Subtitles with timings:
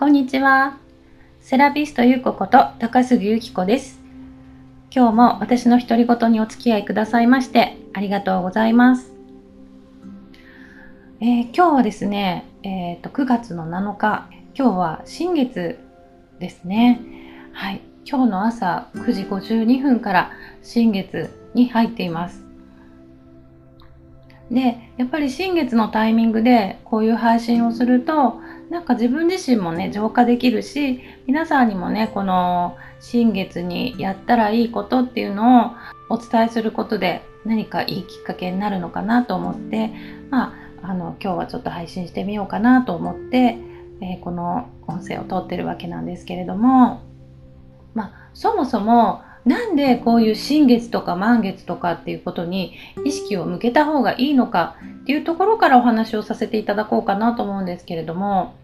[0.00, 0.78] こんにちは。
[1.42, 4.00] セラピストゆうここと高杉ゆき子です。
[4.90, 9.12] 今日も私の独り言にお付き合いくださいましてありがとうございます。
[11.20, 15.78] えー、今日はですね、えーと、9月の7日、今日は新月
[16.38, 17.02] ですね。
[17.52, 20.30] はい、今日の朝9時52分から
[20.62, 22.49] 新月に入っています。
[24.50, 35.70] で、やっぱり新月のタイミングでこういう配信をすると、なんか自分自身もね、浄化できるし、皆さんにもね、この新月にやったらいいことっていうのを
[36.08, 39.90] お伝えすることで何かいいきっかけになるのかなと思って、
[40.30, 43.58] まあ、あの、今日はちょっと配信してみようかなと思って、
[44.00, 47.02] えー、この音声を撮ってるわけなんですけれども、
[47.94, 58.54] まあ、そもそもなんでこういう新月とか満月とかっていうことに意識を向けた方がいいのかっていうところからお話をさせていただこうかなと思うんですけれども、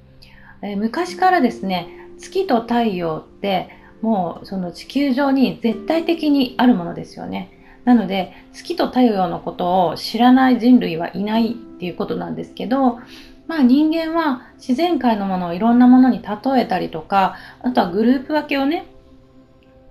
[0.62, 3.70] えー、昔からですね月と太陽って
[4.02, 7.52] もうその地球上に絶対的にあるものですよね。
[7.84, 12.98] なので月と太陽のことを知らない人類はいないっていうことなんですけど
[13.46, 18.86] まあ人間は自然界のものをいろんなものに例えたりとかあとはグループ分けをね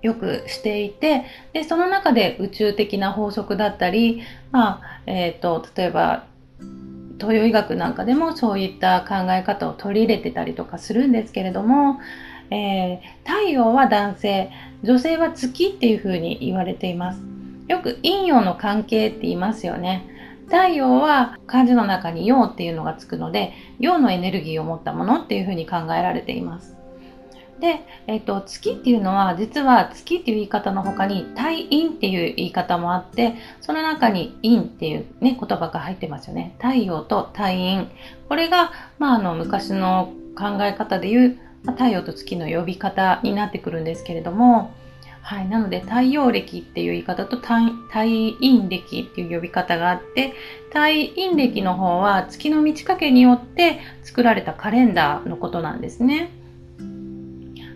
[0.06, 6.24] よくしていてでその中で宇宙的な法則だったり、まあえーと、例えば
[7.18, 11.98] 東洋医学なんかでもそういった考え方を取り入れてたりとかするんですけれども、
[12.50, 14.50] えー、太陽は男性
[14.84, 17.20] 女性は月っていうふうに言われています。
[17.66, 20.06] よく陰陽の関係って言いますよね。
[20.46, 26.75] 太陽は漢字の中に陽っていうのがつくので陽のエネルギーを持ったものっていうふうに考えられています。
[27.60, 36.54] で、えっ、と、月っていうのは、実は月っていう言い方の他に、太陰っていう言い方もあって、その中に陰っていうね、言葉が入ってますよね。
[36.58, 37.86] 太陽と太陰。
[38.28, 44.72] これが、まあ、あの、昔の考え方でいう、まあ、太陽と月の呼び方になってくるんですけれども、
[45.22, 45.48] はい。
[45.48, 47.54] なので、太陽暦っていう言い方と太
[47.90, 50.34] 陰暦っていう呼び方があって、
[50.68, 56.30] 太陰暦の方は月の満ち欠けによって作られたカレンダーのことなんですね。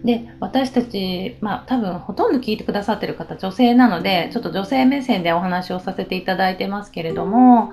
[0.04, 7.72] で私たち、まあ、多分ほとんど聞いてくださってる方女性なのでちょっと女性目線でお話をさせていただいてますけれども、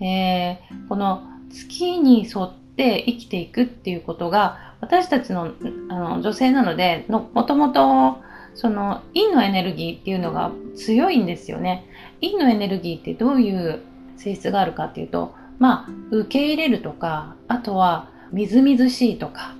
[0.00, 5.52] えー、この月に沿って生きていくっていうことが私たちの
[5.88, 8.18] あの女性なのでのもともと
[8.54, 11.86] その陰のエネルギーっていうのが強いんですよね。
[12.22, 13.80] 陰のエネルギーってどういう
[14.16, 19.54] 性質があるかっていうとまあ受け入れるとかあとはみずみずしいとか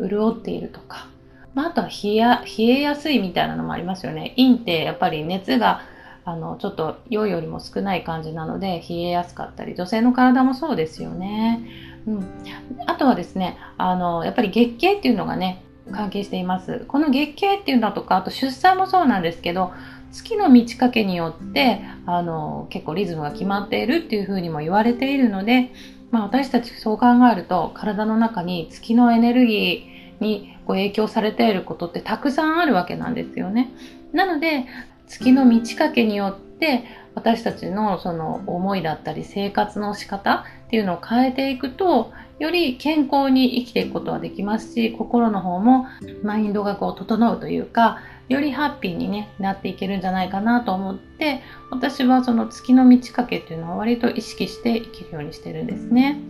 [0.00, 1.09] 潤っているとか
[1.54, 4.34] まあ、あとは冷や冷えやすいみたいなのもありますよね。
[4.36, 5.82] 陰ってやっぱり熱が
[6.24, 11.60] あのちょっと陽よりも少ない感じなので冷えやすかったり女性の体もそうですよね。
[12.06, 12.24] うん、
[12.86, 15.62] あとはですねあのやっぱり月経っていうのがね
[15.92, 16.84] 関係しています。
[16.86, 19.72] この月経っていうのとかあと出産もそうなんですけど
[20.12, 25.72] 月の満ち欠けによってあの結構リズムが決まっているっていうふうにも言われているので、
[26.10, 29.89] まあ、私たちそう考えると体の中に月のエネルギー
[30.20, 33.70] にこう影響されていることってたくさんあるわけなんですよね。
[34.12, 34.66] なので
[35.06, 45.86] 月の満ち欠けによって私たちのその思いだったり生活の仕方っていうのを変えていくとより健康に生きていくことはできますし心の方も
[46.22, 47.98] マインドがこう整うというか
[48.28, 56.20] よりハッピーに、ね、なっていけるんじゃないかなと思って私はその月の満ち欠けっていうのは割と意識して生きるようにしてるんですね。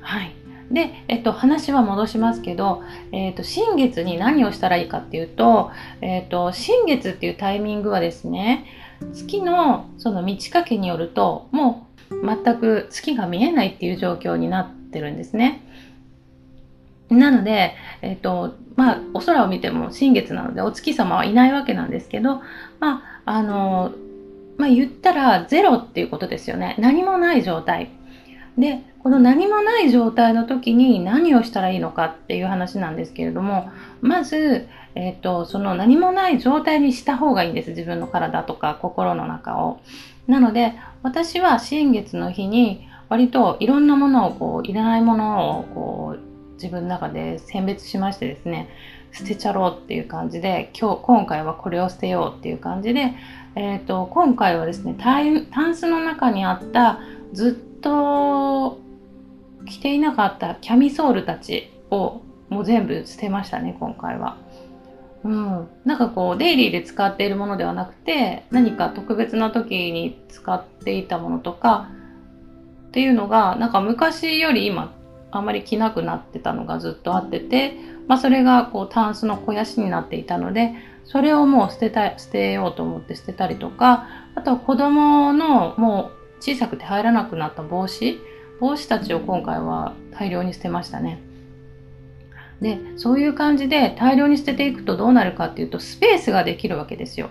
[0.00, 0.32] はい
[0.70, 5.70] で、えっと、話は戻しますけど、えっと、新月に何をしたらいいかっていうと、
[6.00, 8.66] えっと、新月っていうタイミングはですね、
[9.14, 15.62] 月のその満ち欠けによると、もう全く月が見えないっていう状況になってるんですね。
[17.10, 22.42] なので、えっと、まあ、お空を見ても新月なのでお月様はいないわけなんですけど、
[22.80, 23.92] まあ、あの、
[24.58, 26.76] まあ、言ったらゼロっていうことですよね。
[26.78, 27.90] 何もない状態。
[28.58, 33.70] でこの何もない状態の時に何をしたらいいのかっていう話なんですけれども
[34.00, 39.80] まず、えーと、その何もない状態にした方がいいんです自分の体とか心の中を。
[40.26, 48.68] なので私は新月の日に割といろんなものをこういらないものをこう自分の中で選別しましてですね
[49.12, 53.14] 捨てちゃろうっていう感じで今日今回はこれを捨てようっていう感じで、
[53.54, 57.00] えーと、今回はですねタンスの中にあった
[57.32, 58.80] ずっとと
[59.66, 64.36] 着ていなかったキャミソールたちをもう全部捨てましたね今回は。
[65.24, 71.90] うん、なんかこうデイリーで使っているものではなくて何か特別な時に使っていたものとか
[72.88, 74.94] っていうのがなんか昔より今
[75.30, 77.74] あんまり着なくなってたのがずっとあってて、
[78.06, 88.18] まあ、それがこうタンスの肥やしになっていたのでそれをもう捨てた捨てようと思って捨てたりとかあとは子供のもう小さくて入らなくなった帽子
[88.60, 91.20] 帽子たちを今回は大量に捨てましたね。
[92.60, 97.30] でそういう感じで大量に捨てていくとどうなるかっていうとスペースができるわけですよ。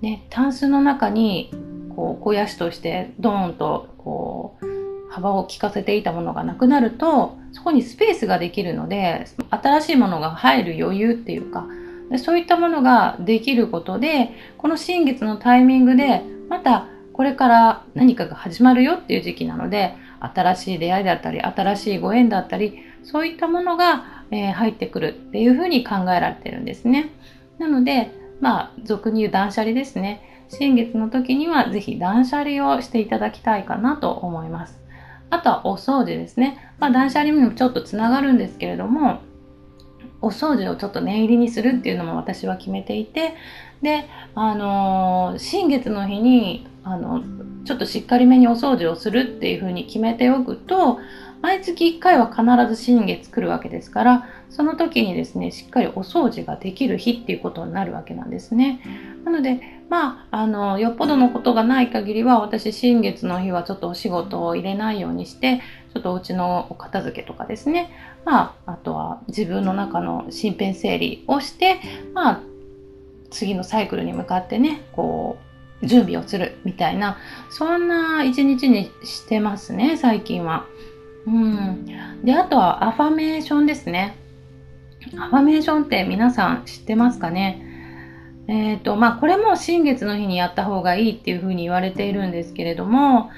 [0.00, 1.50] ね、タンスの中に
[1.94, 11.66] こう肥やしとしてドーンとこう幅を利かせていたものがなくなるとそこにスペースができるので新しいものが入る余裕っていうか
[12.10, 27.10] でそういったものができることでこの新月のタイミングでまたこれから何かが始まるよっていう時期なので新しい出会いだったり新しいご縁だったりそういったものが、えー、入ってくるっていうふうに考えられてるんですね。
[27.58, 28.10] なので
[28.40, 30.44] まあ俗に言う断捨離ですね。
[30.50, 34.78] 新月の時にはぜひ断捨離をしていただきたいかなと思います。
[35.30, 36.74] あとはお掃除ですね。
[36.78, 39.20] まあ断捨離にもちょっとつながるんですけれども、
[40.20, 43.34] お掃除をちょっと念入りにするっていうのも私は決めていて、
[43.82, 47.20] で、あのー、新月の日に、あの、
[47.64, 51.00] ちょっとしっかりめにお掃除をするっていうふうに決めておくと、
[51.42, 58.80] 毎月1回は必ず新月来るわけですから、その時にですね、しっかりお掃除ができる日っていうことになるわけなんですね。
[59.24, 65.60] なので、まあ、あの、よっぽどのことがない限りは、私、新月の日はちょっとお仕事を入れないようにして、
[65.92, 67.90] ちょっとお家のお片付けとかですね、
[68.24, 71.80] まあ、あとは自分の中の身辺整理をして、
[72.14, 72.40] まあ、
[73.30, 75.45] 次のサイクルに向かってね、こう、
[75.82, 77.18] 準備をするみたいな、
[77.50, 80.66] そんな一日にしてますね、最近は。
[81.26, 81.86] うん。
[82.24, 84.16] で、あとはアファメーションですね。
[85.18, 87.62] アファメーションって皆さん知ってますかね？
[88.48, 93.30] えっ、ー、と、まあ、これも新月の日にやった方がいいっていうふうに言われているんですけれども、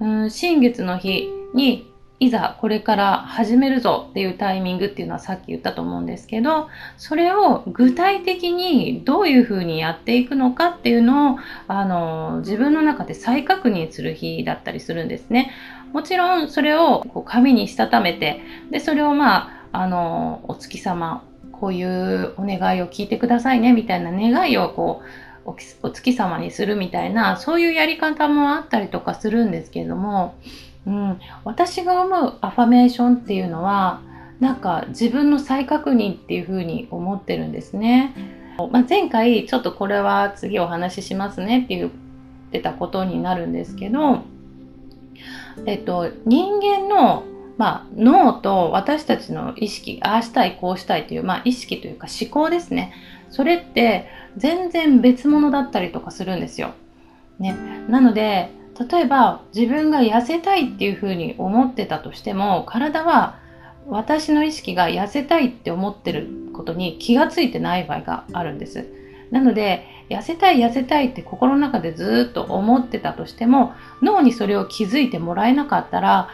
[0.00, 1.87] うん、新月の日に
[2.20, 11.38] いざこれから始めるぞっていうタイミングっていうのはさっき言ったと思うんですけど、それを具体的にどういうふうにやっていくのかっていうのを、
[11.68, 15.52] あの、自分の中で再確認する日だったりするんですね。
[15.92, 18.40] もちろんそれをこう紙にしたためて、
[18.70, 21.22] で、それをまあ、あの、お月様、
[21.52, 25.02] こういうお願いを聞いてくださいね、みたいな願いをこ
[25.46, 30.34] う、お月様にするみたいな、そういうやり方もあったりとかするんですけれども、
[30.88, 34.00] うん、私が思うアファメーションっていうのは、
[34.40, 38.14] なんか自分の再確認っていうふうに思ってるんですね。
[38.72, 41.90] まあ、前回ちょっとこれは次お話ししますねって言っ
[42.50, 44.22] てたことになるんですけど、
[45.66, 47.24] えっと、人間の、
[47.58, 52.92] まあ、脳と私たちの意識、ああしたい、こうしたいという、まあ、意識というか思考ですね。
[53.28, 54.08] それって
[54.38, 56.70] 全然別物だったりとかするんですよ。
[57.38, 57.54] ね。
[57.88, 63.38] なので、例えば自分が痩せたいっていうふうに思ってたとしても、体は
[63.88, 68.86] 私の意識が痩せたいって思ってることに気がついてない場合があるんです。
[69.30, 73.72] なので、痩せたい痩せたいって心の中でずっと思ってたとしても、
[74.02, 76.28] 脳にそれを気づいてもらえなかったら、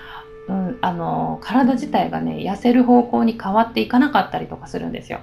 [0.48, 5.20] うん、あの、体自体がね、痩せる方向に変わっていかなかったりとかするんですよ。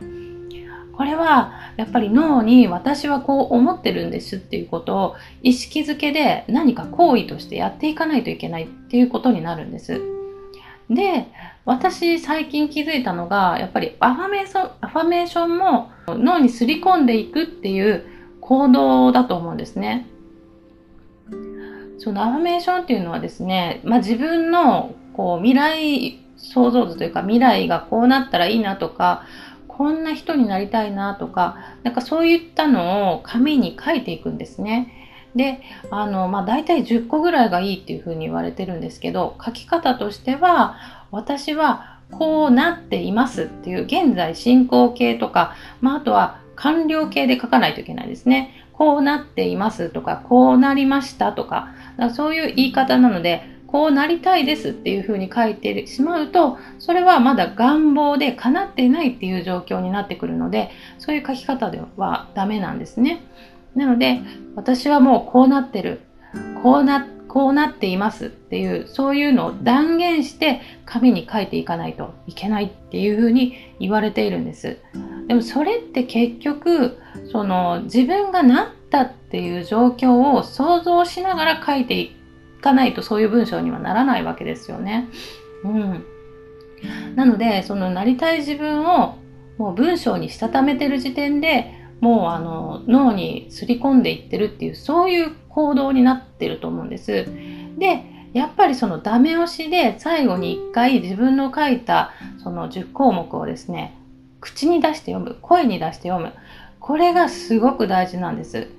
[1.01, 9.99] これはやっぱり脳に私はこう思ってるんですっていうことを意識づけで何か行為としてやっていかないといけないっていうことになるんです。
[10.91, 11.25] で、
[11.65, 18.05] 私最近気づいたのが、やっぱりアファメーション、アファメーションも脳にすり込んでいくっていう
[18.39, 20.05] 行動だと思うんですね。
[21.97, 29.23] そのアファメーションっていうのはですね、まあ、自分のこう未来想像図というか未来がこうなったらいいなとか、
[29.81, 34.93] こんな人になりたいなとか、なんかそういったのを紙に書いていくんですね。
[35.35, 35.59] で、
[35.89, 48.67] あの、まあ、大体10個ぐらいがいいっていうふうに言われてるんですけど、書き方としては、私はこうなっていますっていう現在進行形とか、まあ、あとは完了形で書かないといけないですね。
[48.73, 63.23] こうなっていますとか、こうなりましたとか、かそういう言い方なので、こうなりたいですっていうふうに書いてしまうと、それはまだ願望で叶っていないっていう状況になってくるので、そういう書き方ではダメなんですね。
[63.75, 64.19] なので、
[64.55, 66.01] 私はもうこうなってる。
[66.61, 74.79] こうな、こうなっていますっていう、そういうのを断言して紙に書いていかないといけないっていうふうに言われているんです。
[75.27, 76.97] でもそれって結局、
[77.31, 82.11] その自分がなったっていう状況を想像しながら書いてい
[82.61, 85.09] かないとそういう文章にはならないわけですよね。
[85.63, 86.05] うん。
[87.15, 89.17] なので、そのなりたい自分を
[89.57, 97.27] もう文章にしたためてる時点でもうあの脳にすり込んでいってるっていうそういう行動になってると思うんです。
[97.77, 103.93] で、やっぱりそのダメ押しで最後に1回自分の書いたその10項目をですね
[104.39, 106.33] 口に出して読む声に出して読む
[106.79, 108.69] これがすごく大事なんです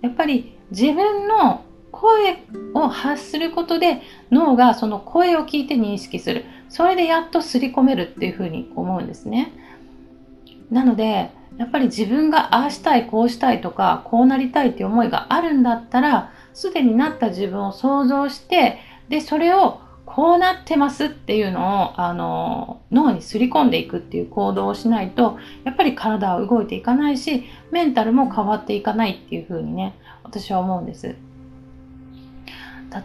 [0.00, 2.42] やっぱり自分の声
[2.74, 9.52] を発することで脳がその声を聞いて認識するそれでやっと刷り込めるっていうふうに思うんですね
[10.70, 18.78] なのでやっぱり自分がああしたいこうしたいとかこうなりたいっていう思いがあるんだったらすでになった自分を想像して
[19.08, 29.94] でそれをこうなってますっていうのをあの脳にすり込んでいくっていう行動をしないとやっぱり体は動いていかないしメンタルも変わっていかないっていうふうにね
[30.24, 31.14] 私は思うんです。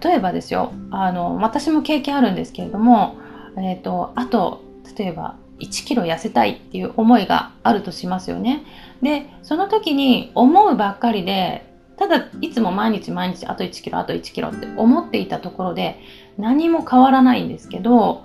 [0.04, 3.18] 例えばですよあの私も経験あるんですけれども、
[3.58, 4.64] えーと、あと
[4.98, 8.64] 例えば1キロ痩せたいっていう思いがあるとしますよね。
[9.02, 11.66] でその時に思うばっかりで
[11.98, 16.00] ただいつも毎日毎日あと1キロあと1キロって思っていたところで
[16.38, 18.24] 何も変わらないんですけど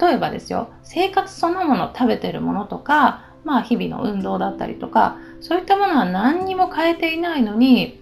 [0.00, 8.00] 例えばですよ生活そのもの食べてるものとかまあ日々の運動だったりとかそういったものは何にも変えていないのに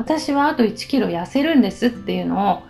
[0.00, 2.62] 私はあと1キロ痩せるんですっていうのを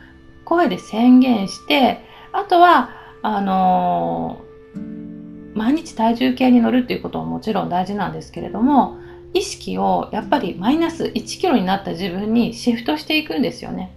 [0.44, 2.90] 声で宣言してあとは
[3.22, 8.98] あのー、毎日体重計に乗るっていうことももちろん大事なんですけれども
[9.32, 13.94] 意識をやっぱりマイナス1キロになった自分にシフトしていくんですよね。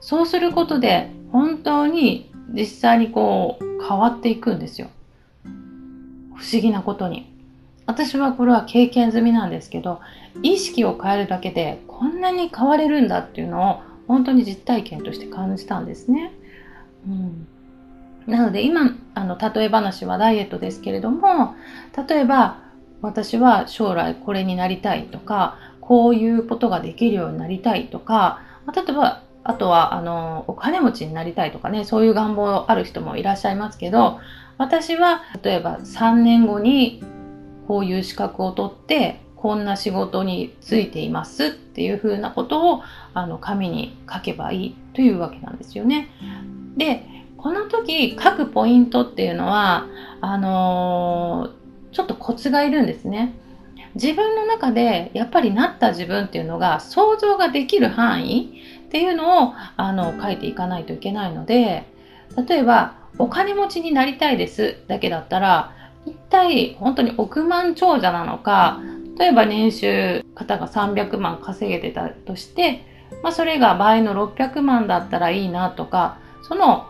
[0.00, 4.88] そうすることで本当に実際にこう変わっていくんですよ。
[6.36, 7.31] 不思議なことに。
[7.86, 10.00] 私はこれは経験済みなんですけど
[10.42, 16.32] 意識を変えるだけでこんなに変われるんだっていうのを本当に実体験として感じたんですね。
[17.06, 17.46] うん、
[18.26, 21.54] なので今あの例え話はダイエットですけれども
[22.08, 22.58] 例えば
[23.00, 28.40] 私は将来これになりたいとかこういうことができるようになりたいとか
[28.72, 34.20] 例えばあとはあのお金持ちになりたいとかねそういう願望ある人もいらっしゃいますけど
[34.56, 37.02] 私は例えば3年後に
[37.72, 42.82] こういう資格を取ってこんな仕事に就いていますっていうふうなことを
[43.14, 46.10] あの紙に書けばいいというわけなんですよね。
[46.76, 47.06] で
[47.38, 49.86] この時書くポイントっていうのは
[50.20, 53.32] あのー、ちょっとコツがいるんですね。
[53.94, 61.86] 自分の中でやっぱりなった自分っていうのが想像ができる範囲っていうのをあの書いていかないといけないので
[62.46, 68.80] 例えばお金持ちになりたいですだけだったら一体本当に億万長者なのか
[69.18, 72.84] 例えば年収方が300万稼げてたとして、
[73.22, 76.86] まあ、それが倍の600万だったらいいなとかその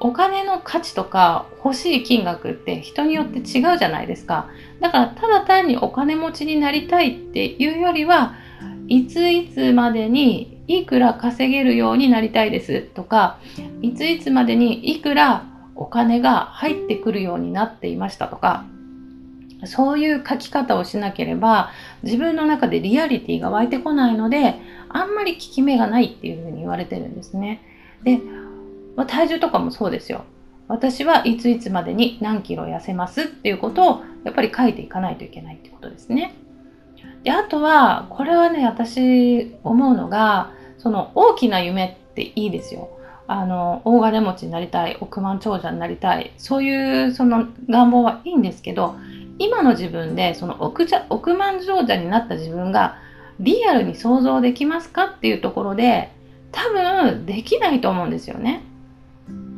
[0.00, 4.50] お金の価値とか欲しい金額って人によって違うじゃないですか。
[4.80, 8.34] だからただ単にお金持ちになりたいっていうよりは
[8.88, 13.38] いついつまでにいくら稼げるようになりたいですとか
[13.82, 15.46] いついつまでにいくら
[15.76, 18.64] お金が入ってくるようになっていましたとか
[19.64, 21.70] そういう書き方をしなければ
[22.02, 24.56] 自分の中でリアリティが湧いてこないので
[24.88, 27.62] あんまり効き目がないっていうふうに言われてるんですね。
[28.02, 28.20] で、
[28.96, 30.24] まあ、体重とかもそうですよ。
[30.68, 36.34] 私はいついつまでに何キロ痩せますっていうことをやっぱり書いていかないといけないってことですね。
[37.22, 42.88] であとはこれはね私思うのがその大きな夢っていいですよ。
[43.28, 48.96] あの大金持ちになりたい億万長者になりたいそういうその願望はいいんですけど
[49.38, 52.98] 今の自分でその億億万長者になった自分が
[53.40, 56.10] リアルに想像できますかっていうところで
[56.52, 58.62] 多分できないと思うんですよね。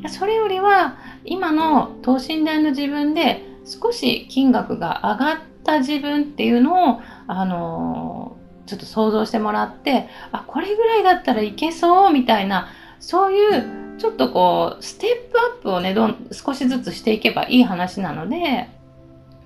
[0.09, 12.69] それよりは今の等身大の自分で少し金額が上がった自分っていうのをあのちょっと想像してもらってあこれぐらいだったらいけそうみたいな
[13.01, 18.69] そういうちょっとこうステップアップをねどん少しずつしていけばいい話なので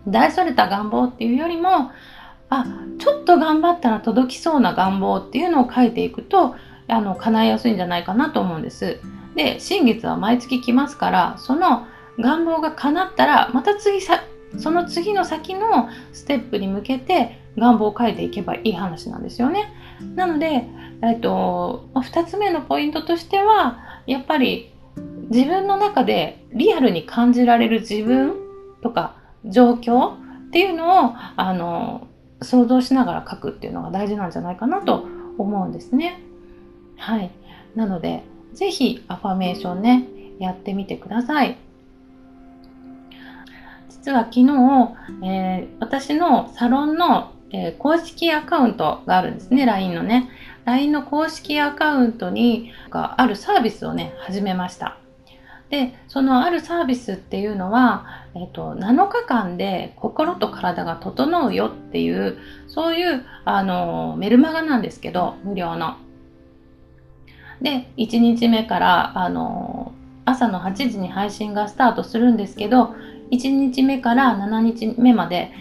[0.07, 1.91] 大それた願望っていうよりも
[2.51, 2.67] あ
[2.99, 6.55] ちょっと頑張ったら届きそうな願望っていうのを書いていくと
[6.89, 8.99] あの叶えやすいんじゃないかなと思うんです。
[9.35, 11.87] で新月は毎月来ますからその
[12.19, 14.23] 願望が叶ったらまた次さ
[14.59, 19.73] その次の先のステップに向けて願望を書いていけばいい話なんですよね。
[20.15, 20.67] なので、
[21.03, 24.73] えっと、2つ目のポイントとしてはやっぱり
[25.31, 28.35] 自分の中でリアルに感じられる自分
[28.83, 32.07] とか状況っていうのをあの
[32.43, 35.07] 想像しながら書くっていうのが大事なんじゃないかなと
[35.39, 36.21] 思うんですね。
[36.97, 37.31] はい。
[37.75, 40.07] なので、ぜひアファメーションね、
[40.39, 41.57] やってみてください。
[43.89, 44.43] 実は昨日、
[45.25, 50.29] えー、私のサロンの、えー、公式アカウントがあるんですね、LINE のね。
[50.65, 54.99] LINE の公式アカウントにあるサービスをね、始めました。
[55.71, 62.37] で、そのあるサービスっていうのは、えっと、7日間で心と体が整うよっていう、
[62.69, 65.97] そういう、あの、メルマガなんですけど、無料の。
[67.63, 69.93] で、1日目から、あの、
[70.25, 72.95] 朝の8時に配信がスタートするんですけど、
[73.31, 75.53] 1日目から7日目まで、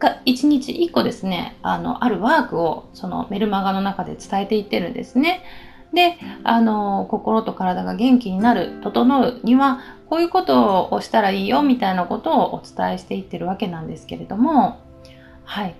[0.00, 5.44] 1日1個ですね、あの、あるワークをそのメルマガの中で伝えていってるんですね。
[5.92, 14.80] で、あの、心と体が元気になる、整うには、こういうことをしたらいいよ、みたいなことをお伝えしていってるわけなんですけれども、
[15.44, 15.74] はい。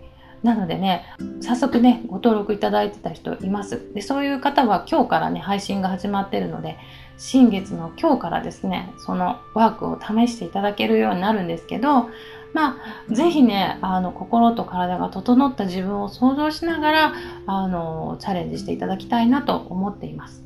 [0.45, 1.05] なのでね、
[1.41, 3.93] 早速ね、ご登録いただいてた人います。
[3.95, 6.77] で、そういう方は今日からね、配信が始まってるので、
[7.17, 12.09] 新月の今日からですね、そのワークを試していただけるようになるんですけど、
[12.53, 12.77] ま
[13.11, 17.15] あ、ぜひね、あの、心と体が整った自分を想像しながら、
[17.47, 20.45] あの、チャレンジしていただきたいなと思っています。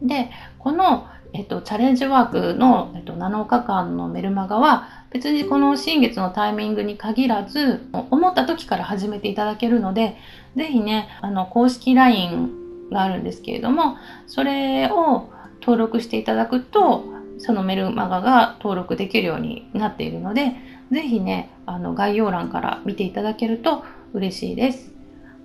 [0.00, 10.16] で、この、えっと、チャレンジワークの、えっと、7日間のメルマガは、別にこの新月のタイミングに限らず、思った時から始めていただけるので、
[10.54, 13.96] ぜひね、あの、公式 LINE があるんですけれども、
[14.28, 15.33] それを
[15.64, 17.04] 登録していただくと、
[17.38, 20.52] そのメルマガが登録できるようになっているので、
[20.92, 24.92] ぜひね、あの概要欄から見ていただけると嬉しいです。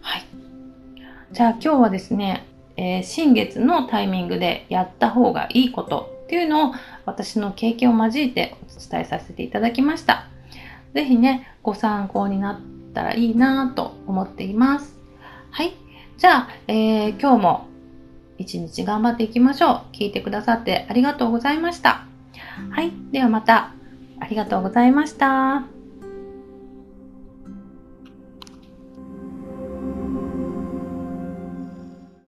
[0.01, 0.25] はい。
[1.31, 2.45] じゃあ今日はですね、
[2.75, 6.73] えー、新月のタイミングでやった方がいいことっていうのを
[7.05, 10.27] 私の経験を交えてお伝えさせていただきました。
[10.93, 14.97] ぜひね、ご参考になったらいいなと思っています。
[15.51, 15.73] はい。
[16.17, 17.68] じゃあ、えー、今日も
[18.39, 19.95] 一日頑張っていきましょう。
[19.95, 22.05] 聞いてくださってありがとうございました。
[22.71, 22.91] はい。
[23.11, 23.73] ではまた。
[24.19, 25.78] ありがとうございました。